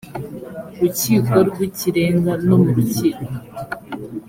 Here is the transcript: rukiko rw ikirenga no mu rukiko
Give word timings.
rukiko 0.79 1.35
rw 1.47 1.57
ikirenga 1.67 2.31
no 2.47 2.55
mu 2.63 2.69
rukiko 2.75 3.21